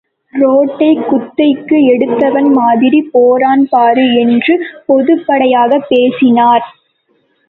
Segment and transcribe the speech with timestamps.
[0.33, 4.53] ரோட்டைக் குத்தகைக்கு எடுத்தவன் மாதிரி போறான் பாரு என்று
[4.87, 6.65] பொதுப்படையாகப் பேசினார்.